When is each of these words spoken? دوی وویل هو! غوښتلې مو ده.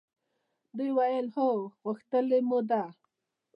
دوی 0.77 0.89
وویل 0.93 1.27
هو! 1.35 1.49
غوښتلې 1.83 2.39
مو 2.47 2.59
ده. 2.69 2.83